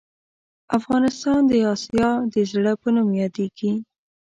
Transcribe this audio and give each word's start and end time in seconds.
افغانستان 0.77 1.39
د 1.47 1.51
اسیا 1.73 2.09
د 2.33 2.35
زړه 2.51 2.73
په 2.81 2.87
نوم 2.95 3.09
یادیږې 3.21 3.71